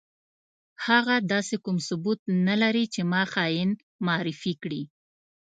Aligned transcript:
هغه 0.87 1.15
داسې 1.31 1.55
کوم 1.63 1.77
ثبوت 1.87 2.19
نه 2.47 2.55
لري 2.63 2.85
چې 2.93 3.01
ما 3.11 3.23
خاين 3.33 3.69
معرفي 4.05 4.53
کړي. 4.63 4.81